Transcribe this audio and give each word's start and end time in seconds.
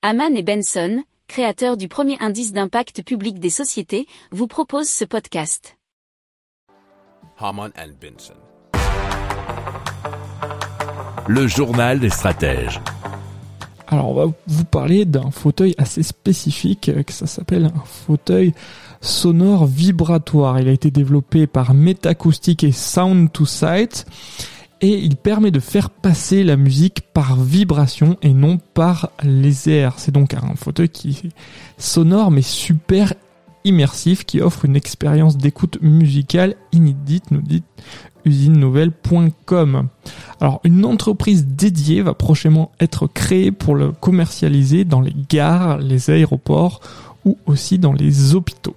Haman 0.00 0.36
et 0.36 0.44
Benson, 0.44 1.02
créateurs 1.26 1.76
du 1.76 1.88
premier 1.88 2.16
indice 2.20 2.52
d'impact 2.52 3.02
public 3.02 3.40
des 3.40 3.50
sociétés, 3.50 4.06
vous 4.30 4.46
proposent 4.46 4.88
ce 4.88 5.04
podcast. 5.04 5.76
Haman 7.36 7.72
and 7.76 7.94
Benson. 8.00 8.34
Le 11.26 11.48
journal 11.48 11.98
des 11.98 12.10
stratèges. 12.10 12.80
Alors 13.88 14.10
on 14.10 14.14
va 14.14 14.32
vous 14.46 14.64
parler 14.64 15.04
d'un 15.04 15.32
fauteuil 15.32 15.74
assez 15.78 16.04
spécifique, 16.04 16.90
euh, 16.90 17.02
que 17.02 17.12
ça 17.12 17.26
s'appelle 17.26 17.64
un 17.64 17.84
fauteuil 17.84 18.54
sonore 19.00 19.66
vibratoire. 19.66 20.60
Il 20.60 20.68
a 20.68 20.72
été 20.72 20.92
développé 20.92 21.48
par 21.48 21.74
Metacoustic 21.74 22.62
et 22.62 22.70
Sound 22.70 23.30
2 23.36 23.44
Sight 23.44 24.06
et 24.80 24.98
il 24.98 25.16
permet 25.16 25.50
de 25.50 25.60
faire 25.60 25.90
passer 25.90 26.44
la 26.44 26.56
musique 26.56 27.02
par 27.12 27.36
vibration 27.36 28.16
et 28.22 28.32
non 28.32 28.58
par 28.58 29.10
les 29.22 29.68
airs. 29.68 29.94
C'est 29.98 30.12
donc 30.12 30.34
un 30.34 30.54
fauteuil 30.56 30.88
qui 30.88 31.10
est 31.10 31.30
sonore 31.76 32.30
mais 32.30 32.42
super 32.42 33.14
immersif 33.64 34.24
qui 34.24 34.40
offre 34.40 34.64
une 34.64 34.76
expérience 34.76 35.36
d'écoute 35.36 35.78
musicale 35.82 36.54
inédite, 36.72 37.30
nous 37.30 37.42
dit 37.42 37.62
usinenouvelle.com. 38.24 39.88
Alors 40.40 40.60
une 40.64 40.84
entreprise 40.84 41.46
dédiée 41.46 42.02
va 42.02 42.14
prochainement 42.14 42.72
être 42.80 43.06
créée 43.06 43.52
pour 43.52 43.74
le 43.74 43.92
commercialiser 43.92 44.84
dans 44.84 45.00
les 45.00 45.14
gares, 45.28 45.78
les 45.78 46.10
aéroports 46.10 46.80
ou 47.24 47.36
aussi 47.46 47.78
dans 47.78 47.92
les 47.92 48.34
hôpitaux. 48.34 48.76